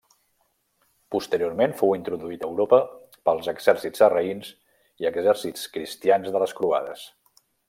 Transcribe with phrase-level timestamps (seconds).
[1.15, 2.79] Posteriorment, fou introduït a Europa
[3.29, 4.51] pels exèrcits sarraïns
[5.05, 7.07] i exèrcits cristians de les croades.